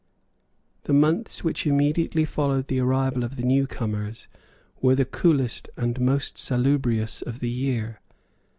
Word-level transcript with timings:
The 0.85 0.93
months 0.93 1.43
which 1.43 1.67
immediately 1.67 2.25
followed 2.25 2.69
the 2.69 2.79
arrival 2.79 3.23
of 3.23 3.35
the 3.35 3.43
new 3.43 3.67
comers 3.67 4.27
were 4.81 4.95
the 4.95 5.05
coolest 5.05 5.69
and 5.77 5.99
most 6.01 6.39
salubrious 6.39 7.21
of 7.21 7.39
the 7.39 7.51
year. 7.51 7.99